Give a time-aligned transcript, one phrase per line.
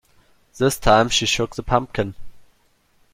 [0.57, 2.15] This time she shook the pumpkin.